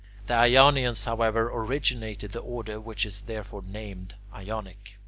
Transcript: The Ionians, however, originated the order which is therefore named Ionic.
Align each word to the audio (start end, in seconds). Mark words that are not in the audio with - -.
The 0.25 0.33
Ionians, 0.33 1.05
however, 1.05 1.47
originated 1.53 2.31
the 2.31 2.39
order 2.39 2.79
which 2.79 3.05
is 3.05 3.21
therefore 3.21 3.61
named 3.61 4.15
Ionic. 4.33 4.95